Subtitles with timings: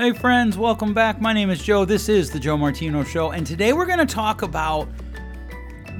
[0.00, 1.20] Hey, friends, welcome back.
[1.20, 1.84] My name is Joe.
[1.84, 4.88] This is The Joe Martino Show, and today we're going to talk about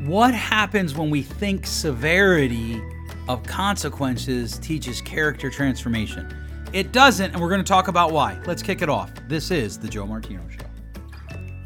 [0.06, 2.80] what happens when we think severity
[3.28, 6.34] of consequences teaches character transformation.
[6.72, 8.40] It doesn't, and we're going to talk about why.
[8.46, 9.12] Let's kick it off.
[9.28, 10.64] This is The Joe Martino Show.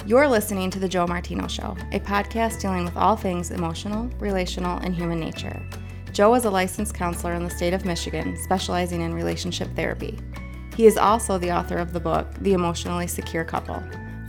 [0.04, 4.78] You're listening to The Joe Martino Show, a podcast dealing with all things emotional, relational,
[4.78, 5.64] and human nature.
[6.12, 10.18] Joe is a licensed counselor in the state of Michigan, specializing in relationship therapy.
[10.76, 13.82] He is also the author of the book, The Emotionally Secure Couple.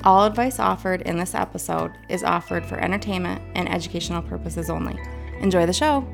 [0.03, 4.99] All advice offered in this episode is offered for entertainment and educational purposes only.
[5.39, 6.07] Enjoy the show.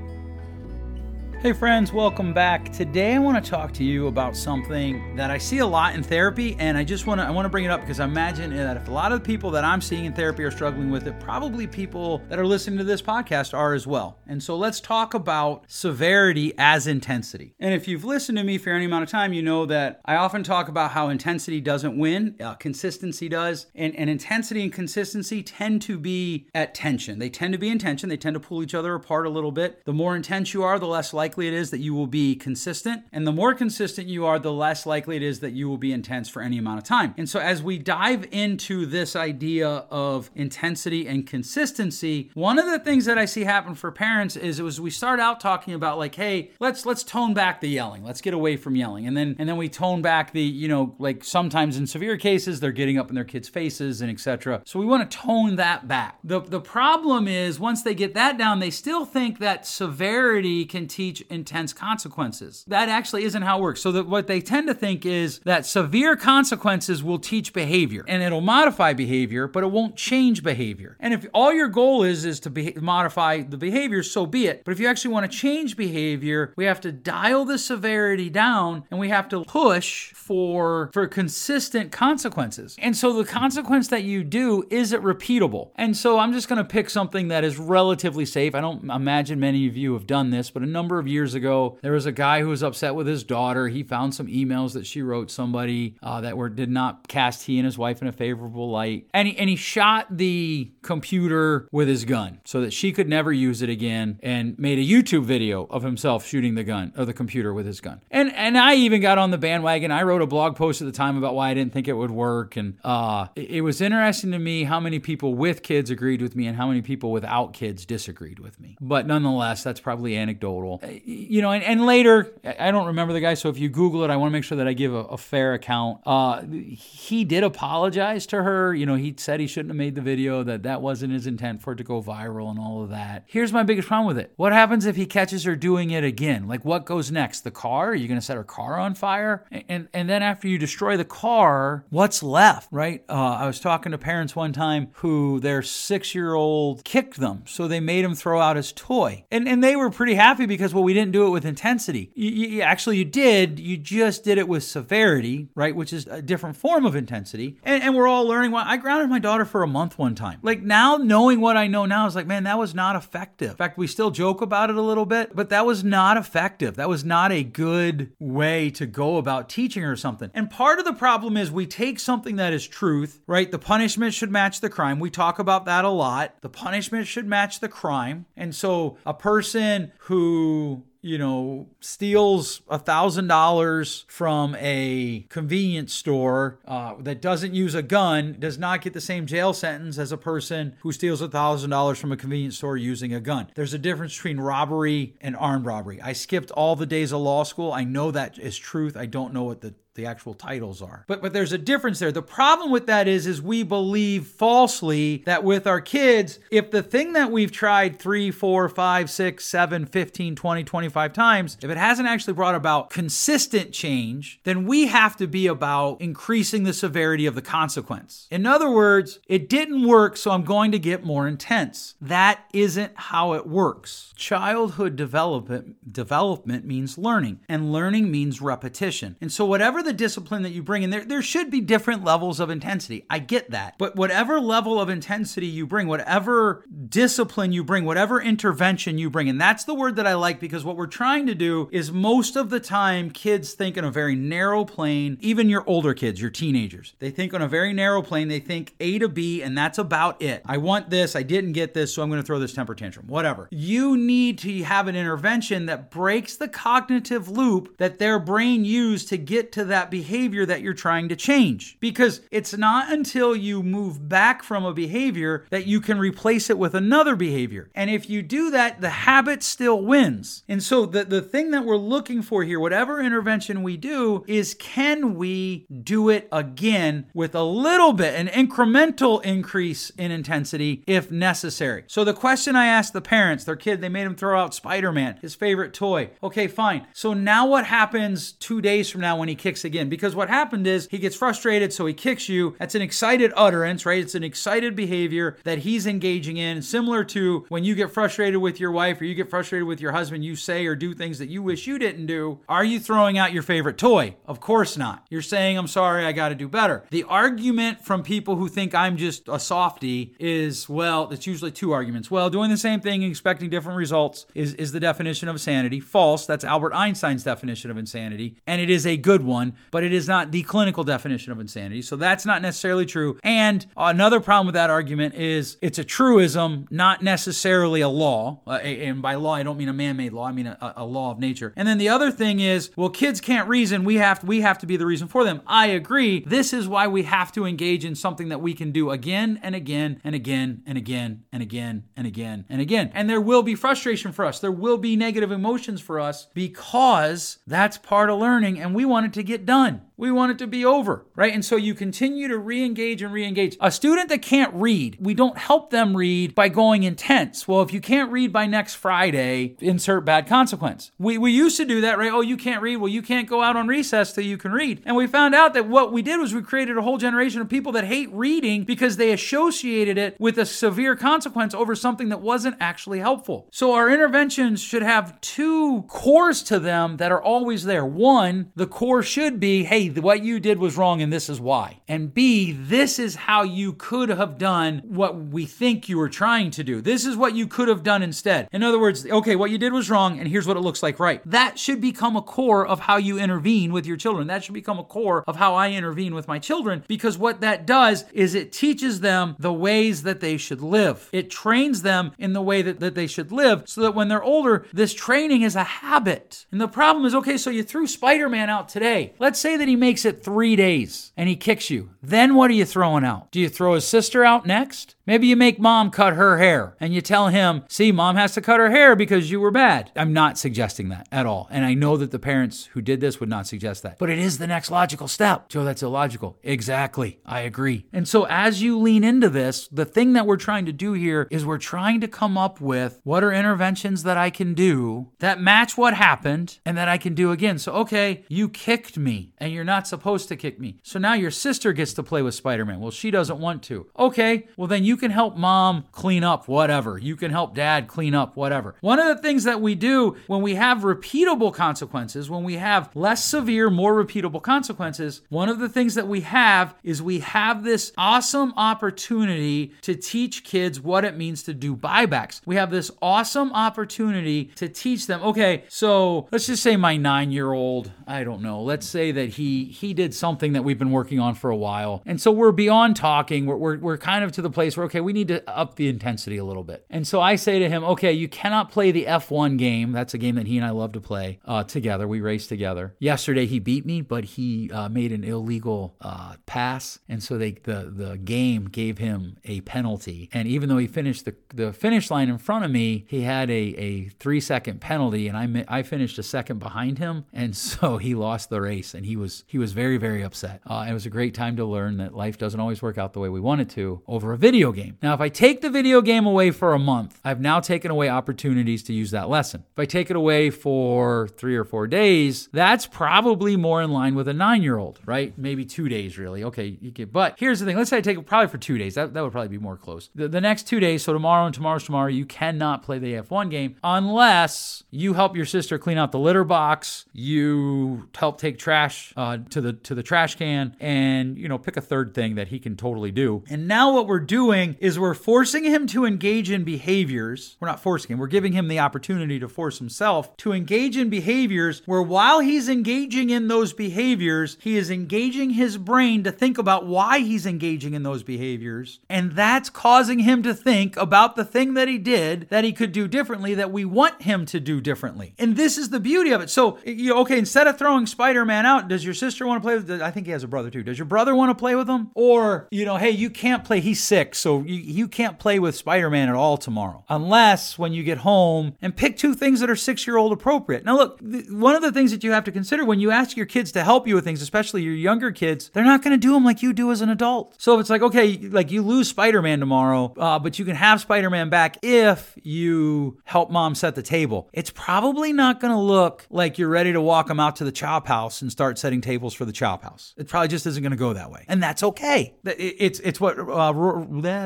[1.42, 2.72] Hey friends, welcome back.
[2.72, 6.04] Today I want to talk to you about something that I see a lot in
[6.04, 8.56] therapy and I just want to I want to bring it up because I imagine
[8.56, 11.08] that if a lot of the people that I'm seeing in therapy are struggling with
[11.08, 14.20] it, probably people that are listening to this podcast are as well.
[14.28, 17.56] And so let's talk about severity as intensity.
[17.60, 20.18] And if you've listened to me for any amount of time, you know that I
[20.18, 23.66] often talk about how intensity doesn't win, uh, consistency does.
[23.74, 27.18] And, and intensity and consistency tend to be at tension.
[27.18, 28.10] They tend to be in tension.
[28.10, 29.84] They tend to pull each other apart a little bit.
[29.86, 32.36] The more intense you are, the less likely likely it is that you will be
[32.36, 33.04] consistent.
[33.14, 35.94] And the more consistent you are, the less likely it is that you will be
[35.94, 37.14] intense for any amount of time.
[37.18, 42.80] And so as we dive into this idea of intensity and consistency, one of the
[42.80, 45.98] things that I see happen for parents is it was we start out talking about
[45.98, 48.04] like, hey, let's let's tone back the yelling.
[48.04, 49.08] Let's get away from yelling.
[49.08, 52.60] And then and then we tone back the, you know, like sometimes in severe cases
[52.60, 54.64] they're getting up in their kids' faces and etc.
[54.66, 56.20] So we want to tone that back.
[56.26, 60.88] The the problem is once they get that down, they still think that severity can
[60.88, 62.64] teach intense consequences.
[62.68, 63.82] That actually isn't how it works.
[63.82, 68.22] So that what they tend to think is that severe consequences will teach behavior and
[68.24, 70.98] it'll modify behavior, but it won't change behavior.
[71.00, 74.64] And if all your goal is is to be, modify the behavior, so be it.
[74.64, 78.84] But if you actually want to change behavior, we have to dial the severity down
[78.92, 82.76] and we have to push for for consistent consequences.
[82.80, 85.72] And so the consequence that you do is it repeatable.
[85.76, 88.56] And so I'm just going to pick something that is relatively safe.
[88.56, 91.78] I don't imagine many of you have done this, but a number of years ago,
[91.82, 93.68] there was a guy who was upset with his daughter.
[93.68, 97.58] He found some emails that she wrote somebody uh, that were did not cast he
[97.60, 101.88] and his wife in a favorable light, and he and he shot the computer with
[101.88, 105.66] his gun so that she could never use it again, and made a YouTube video
[105.70, 108.02] of himself shooting the gun or the computer with his gun.
[108.10, 109.92] And and I even got on the bandwagon.
[109.92, 112.12] I wrote a blog post at the time about why I didn't think it would
[112.12, 116.22] work, and uh, it, it was interesting to me how many people with kids agreed
[116.22, 118.78] with me and how many people without kids disagreed with me.
[118.80, 123.34] But nonetheless, that's probably anecdotal you know, and, and, later, I don't remember the guy,
[123.34, 125.18] so if you Google it, I want to make sure that I give a, a
[125.18, 126.02] fair account.
[126.06, 128.74] Uh, he did apologize to her.
[128.74, 131.62] You know, he said he shouldn't have made the video, that that wasn't his intent
[131.62, 133.24] for it to go viral and all of that.
[133.28, 134.34] Here's my biggest problem with it.
[134.36, 136.48] What happens if he catches her doing it again?
[136.48, 137.42] Like, what goes next?
[137.42, 137.90] The car?
[137.90, 139.46] Are you going to set her car on fire?
[139.68, 143.04] And, and then after you destroy the car, what's left, right?
[143.10, 147.44] Uh, I was talking to parents one time who their six year old kicked them,
[147.46, 149.26] so they made him throw out his toy.
[149.32, 152.12] And, and they were pretty happy because, well, we didn't do it with intensity.
[152.16, 153.60] You, you, actually, you did.
[153.60, 155.76] You just did it with severity, right?
[155.76, 157.58] Which is a different form of intensity.
[157.64, 158.52] And, and we're all learning.
[158.52, 160.40] Well, I grounded my daughter for a month one time.
[160.42, 163.52] Like now, knowing what I know now is like, man, that was not effective.
[163.52, 166.76] In fact, we still joke about it a little bit, but that was not effective.
[166.76, 170.32] That was not a good way to go about teaching her something.
[170.34, 173.52] And part of the problem is we take something that is truth, right?
[173.52, 175.00] The punishment should match the crime.
[175.00, 176.36] We talk about that a lot.
[176.42, 178.26] The punishment should match the crime.
[178.36, 180.71] And so a person who
[181.02, 187.82] you know, steals a thousand dollars from a convenience store uh, that doesn't use a
[187.82, 191.72] gun does not get the same jail sentence as a person who steals a thousand
[191.72, 193.48] dollars from a convenience store using a gun.
[193.56, 196.02] There's a difference between robbery and armed robbery.
[196.02, 197.72] I skipped all the days of law school.
[197.72, 198.96] I know that is truth.
[198.96, 201.04] I don't know what the the actual titles are.
[201.08, 202.12] But but there's a difference there.
[202.12, 206.82] The problem with that is is we believe falsely that with our kids, if the
[206.82, 211.78] thing that we've tried three, four, five, six, seven, 15, 20, 25 times, if it
[211.78, 217.28] hasn't actually brought about consistent change, then we have to be about increasing the severity
[217.28, 218.28] of the consequence.
[218.32, 221.94] In other words, it didn't work, so I'm going to get more intense.
[222.02, 224.14] That isn't how it works.
[224.16, 229.16] Childhood development development means learning, and learning means repetition.
[229.22, 232.04] And so whatever whatever the discipline that you bring in, there, there should be different
[232.04, 233.06] levels of intensity.
[233.10, 233.78] I get that.
[233.78, 239.28] But whatever level of intensity you bring, whatever discipline you bring, whatever intervention you bring,
[239.28, 242.38] and that's the word that I like because what we're trying to do is most
[242.38, 246.30] of the time kids think in a very narrow plane, even your older kids, your
[246.30, 246.94] teenagers.
[247.00, 248.30] They think on a very narrow plane.
[248.30, 250.42] They think A to B, and that's about it.
[250.46, 253.08] I want this, I didn't get this, so I'm going to throw this temper tantrum,
[253.08, 253.50] whatever.
[253.52, 259.10] You need to have an intervention that breaks the cognitive loop that their brain used
[259.10, 261.78] to get to that behavior that you're trying to change.
[261.80, 266.58] Because it's not until you move back from a behavior that you can replace it
[266.58, 267.70] with another behavior.
[267.74, 270.44] And if you do that, the habit still wins.
[270.48, 274.54] And so the, the thing that we're looking for here, whatever intervention we do, is
[274.54, 281.12] can we do it again with a little bit, an incremental increase in intensity if
[281.12, 281.84] necessary?
[281.88, 284.92] So the question I asked the parents, their kid, they made him throw out Spider
[284.92, 286.12] Man, his favorite toy.
[286.22, 286.88] Okay, fine.
[286.94, 289.90] So now what happens two days from now when he kicks again?
[289.90, 292.56] Because what happened is he gets frustrated, so he kicks you.
[292.60, 294.00] That's an excited utterance, right?
[294.00, 298.60] It's an excited behavior that he's engaging in, similar to when you get frustrated with
[298.60, 301.30] your wife or you get frustrated with your husband, you say or do things that
[301.30, 302.40] you wish you didn't do.
[302.48, 304.16] Are you throwing out your favorite toy?
[304.26, 305.06] Of course not.
[305.10, 306.84] You're saying, I'm sorry, I got to do better.
[306.90, 311.72] The argument from people who think I'm just a softy is, well, it's usually two
[311.72, 312.10] arguments.
[312.10, 315.80] Well, doing the same thing and expecting different results is, is the definition of insanity.
[315.80, 316.26] False.
[316.26, 318.38] That's Albert Einstein's definition of insanity.
[318.48, 321.82] And it is a good one, but it is not the clinical definition of insanity.
[321.82, 323.20] So that's not necessarily true.
[323.24, 328.42] And another problem with that argument is it's a truism, not necessarily a law.
[328.46, 330.26] Uh, and by law, I don't mean a man-made law.
[330.26, 331.54] I mean a, a law of nature.
[331.56, 333.84] And then the other thing is, well, kids can't reason.
[333.84, 335.42] We have to, we have to be the reason for them.
[335.48, 336.22] I agree.
[336.22, 339.56] This is why we have to engage in something that we can do again and
[339.56, 342.92] again and again and again and again and again and again.
[342.94, 344.40] And there will be frustration for us.
[344.40, 349.06] There will be negative emotions for us because that's part of learning and we want
[349.06, 349.82] it to get done.
[350.02, 351.32] We want it to be over, right?
[351.32, 353.56] And so you continue to re engage and re engage.
[353.62, 357.48] A student that can't read, we don't help them read by going intense.
[357.48, 360.90] Well, if you can't read by next Friday, insert bad consequence.
[360.98, 362.12] We, we used to do that, right?
[362.12, 362.78] Oh, you can't read.
[362.78, 364.82] Well, you can't go out on recess till you can read.
[364.88, 367.48] And we found out that what we did was we created a whole generation of
[367.48, 372.22] people that hate reading because they associated it with a severe consequence over something that
[372.22, 373.48] wasn't actually helpful.
[373.52, 377.86] So our interventions should have two cores to them that are always there.
[377.86, 381.82] One, the core should be, hey, what you did was wrong and this is why.
[381.88, 386.52] And B, this is how you could have done what we think you were trying
[386.52, 386.82] to do.
[386.82, 388.48] This is what you could have done instead.
[388.52, 391.00] In other words, okay, what you did was wrong and here's what it looks like
[391.00, 391.22] right.
[391.30, 394.28] That should become a core of how you intervene with your children.
[394.28, 397.66] That should become a core of how I intervene with my children because what that
[397.66, 401.10] does is it teaches them the ways that they should live.
[401.12, 404.24] It trains them in the way that, that they should live so that when they're
[404.24, 406.46] older, this training is a habit.
[406.52, 409.14] And the problem is okay, so you threw Spider Man out today.
[409.20, 411.90] Let's say that he makes it three days and he kicks you.
[412.02, 413.32] Then what are you throwing out?
[413.32, 414.96] Do you throw his sister out next?
[415.12, 418.42] Maybe you make mom cut her hair and you tell him, see, mom has to
[418.42, 419.92] cut her hair because you were bad.
[419.94, 421.50] I'm not suggesting that at all.
[421.52, 424.00] And I know that the parents who did this would not suggest that.
[424.00, 425.50] But it is the next logical step.
[425.50, 426.40] Joe, that's illogical.
[426.44, 427.20] Exactly.
[427.26, 427.88] I agree.
[427.92, 431.28] And so as you lean into this, the thing that we're trying to do here
[431.30, 435.42] is we're trying to come up with what are interventions that I can do that
[435.42, 437.60] match what happened and that I can do again.
[437.60, 440.80] So, okay, you kicked me and you're not supposed to kick me.
[440.84, 442.80] So now your sister gets to play with Spider Man.
[442.80, 443.88] Well, she doesn't want to.
[444.00, 446.98] Okay, well, then you can help mom clean up whatever.
[446.98, 448.76] You can help dad clean up whatever.
[448.80, 452.90] One of the things that we do when we have repeatable consequences, when we have
[452.96, 457.64] less severe, more repeatable consequences, one of the things that we have is we have
[457.64, 462.40] this awesome opportunity to teach kids what it means to do buybacks.
[462.46, 467.32] We have this awesome opportunity to teach them, okay, so let's just say my nine
[467.32, 470.92] year old, I don't know, let's say that he he did something that we've been
[470.92, 472.04] working on for a while.
[472.06, 473.48] And so we're beyond talking.
[473.48, 475.88] We're, we're, we're kind of to the place where, okay, we need to up the
[475.88, 476.86] intensity a little bit.
[476.90, 479.92] And so I say to him, okay, you cannot play the F1 game.
[479.92, 482.08] That's a game that he and I love to play uh, together.
[482.08, 482.96] We race together.
[483.00, 487.00] Yesterday he beat me, but he uh, made an illegal uh, pass.
[487.08, 490.30] And so they, the, the game gave him a penalty.
[490.34, 493.50] And even though he finished the, the finish line in front of me, he had
[493.50, 497.26] a, a three second penalty and I, I finished a second behind him.
[497.34, 500.62] And so he lost the race and he was, he was very, very upset.
[500.66, 503.20] Uh, it was a great time to learn that life doesn't always work out the
[503.20, 504.98] way we want it to over a video game.
[505.02, 508.10] Now, if I take the video game away for a month, I've now taken away
[508.10, 509.64] opportunities to use that lesson.
[509.72, 514.16] If I take it away for three or four days, that's probably more in line
[514.16, 515.38] with a nine year old, right?
[515.38, 516.44] Maybe two days, really.
[516.44, 518.96] Okay, you but here's the thing let's say I take it probably for two days.
[518.96, 520.10] That, that would probably be more close.
[520.14, 523.50] The, the next two days, so tomorrow and tomorrow's tomorrow, you cannot play the F1
[523.50, 529.14] game unless you help your sister clean out the litter box, you help take trash
[529.18, 532.50] uh, to the to the trash can, and you know pick a third thing that
[532.50, 533.44] he can totally do.
[533.50, 537.58] And now what we're doing is we're forcing him to engage in behaviors.
[537.60, 541.10] We're not forcing him, we're giving him the opportunity to force himself to engage in
[541.10, 546.58] behaviors where while he's engaging in those behaviors, he is engaging his brain to think
[546.58, 549.00] about why he's engaging in those behaviors.
[549.10, 552.92] And that's causing him to think about the thing that he did that he could
[552.92, 555.34] do differently that we want him to do differently.
[555.38, 556.50] And this is the beauty of it.
[556.50, 559.66] So, you know, okay, instead of throwing Spider Man out, does your sister want to
[559.66, 560.02] play with?
[560.02, 560.84] I think he has a brother too.
[560.84, 562.12] Does your brother want to play with him?
[562.16, 563.80] Or, you know, hey, you can't play.
[563.80, 567.94] He's sick, so you, you can't play with Spider Man at all tomorrow, unless when
[567.94, 570.84] you get home and pick two things that are six year old appropriate.
[570.86, 573.38] Now, look, th- one of the things that you have to consider when you ask
[573.38, 576.18] your kids to help you with things, especially your younger kids, they're not going to
[576.18, 577.56] do them like you do as an adult.
[577.58, 580.76] So if it's like, okay, like you lose Spider Man tomorrow, uh, but you can
[580.76, 584.50] have Spider Man back if you help mom set the table.
[584.54, 587.72] It's probably not going to look like you're ready to walk them out to the
[587.72, 590.14] chop house and start setting tables for the chop house.
[590.18, 592.36] It probably just isn't going to go that way, and that's okay.
[592.46, 593.74] It's it's what uh,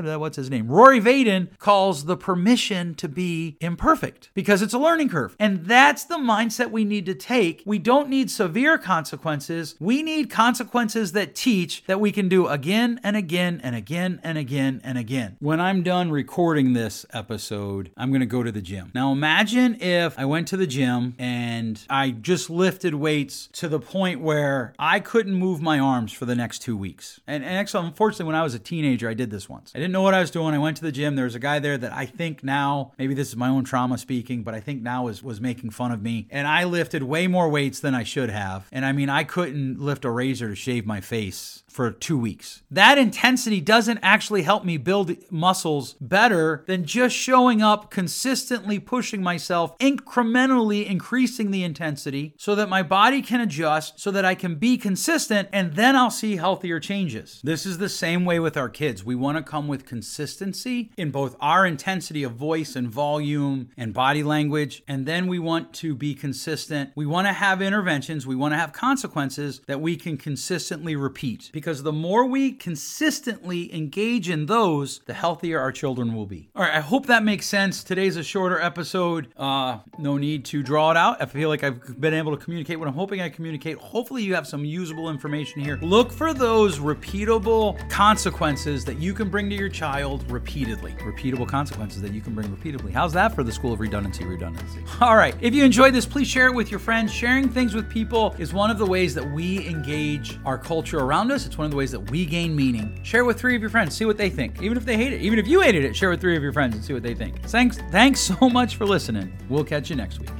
[0.01, 4.73] Blah, uh, what's his name Rory Vaden calls the permission to be imperfect because it's
[4.73, 7.63] a learning curve, and that's the mindset we need to take.
[7.65, 9.75] We don't need severe consequences.
[9.79, 14.37] We need consequences that teach that we can do again and again and again and
[14.37, 15.37] again and again.
[15.39, 18.91] When I'm done recording this episode, I'm going to go to the gym.
[18.93, 23.79] Now imagine if I went to the gym and I just lifted weights to the
[23.79, 27.19] point where I couldn't move my arms for the next two weeks.
[27.27, 29.71] And, and actually, unfortunately, when I was a teenager, I did this once.
[29.75, 30.55] I didn't know what I was doing.
[30.55, 31.15] I went to the gym.
[31.15, 33.99] There was a guy there that I think now, maybe this is my own trauma
[33.99, 36.27] speaking, but I think now was, was making fun of me.
[36.31, 38.67] And I lifted way more weights than I should have.
[38.71, 42.63] And I mean, I couldn't lift a razor to shave my face for two weeks.
[42.71, 49.21] That intensity doesn't actually help me build muscles better than just showing up, consistently pushing
[49.21, 54.55] myself, incrementally increasing the intensity so that my body can adjust, so that I can
[54.55, 57.41] be consistent, and then I'll see healthier changes.
[57.43, 59.03] This is the same way with our kids.
[59.03, 63.93] We want to come with consistency in both our intensity of voice and volume and
[63.93, 66.91] body language, and then we want to be consistent.
[66.95, 71.49] We want to have interventions, we want to have consequences that we can consistently repeat
[71.51, 76.49] because the more we consistently engage in those, the healthier our children will be.
[76.55, 77.83] All right, I hope that makes sense.
[77.83, 79.33] Today's a shorter episode.
[79.35, 81.21] Uh, no need to draw it out.
[81.21, 83.77] I feel like I've been able to communicate what I'm hoping I communicate.
[83.77, 85.79] Hopefully, you have some usable information here.
[85.81, 90.91] Look for those repeatable consequences that you can bring to your child repeatedly.
[90.99, 92.91] Repeatable consequences that you can bring repeatedly.
[92.91, 94.23] How's that for the School of Redundancy?
[94.25, 94.83] Redundancy.
[95.01, 97.11] All right, if you enjoyed this, please share it with your friends.
[97.11, 101.31] Sharing things with people is one of the ways that we engage our culture around
[101.31, 101.45] us.
[101.55, 102.99] It's one of the ways that we gain meaning.
[103.03, 104.61] Share with three of your friends, see what they think.
[104.61, 106.51] Even if they hate it, even if you hated it, share with three of your
[106.51, 107.41] friends and see what they think.
[107.43, 109.31] Thanks, thanks so much for listening.
[109.47, 110.31] We'll catch you next week.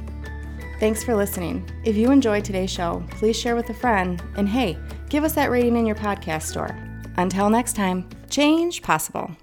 [0.78, 1.66] Thanks for listening.
[1.84, 4.22] If you enjoyed today's show, please share with a friend.
[4.36, 4.76] And hey,
[5.08, 6.76] give us that rating in your podcast store.
[7.16, 9.34] Until next time, change possible.